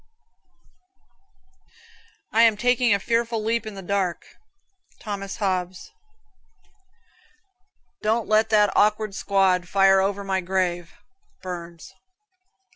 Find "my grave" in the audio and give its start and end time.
10.23-10.91